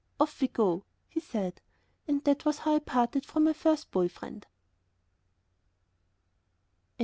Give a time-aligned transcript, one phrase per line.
[0.19, 1.61] "Off we go," he said.
[2.07, 4.47] And that was how I parted from my first boy friend.